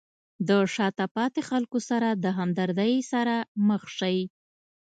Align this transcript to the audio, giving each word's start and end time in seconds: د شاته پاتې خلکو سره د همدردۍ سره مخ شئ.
د 0.47 0.49
شاته 0.75 1.05
پاتې 1.15 1.41
خلکو 1.49 1.77
سره 1.89 2.09
د 2.23 2.25
همدردۍ 2.37 2.95
سره 3.11 3.35
مخ 3.67 3.83
شئ. 3.97 4.17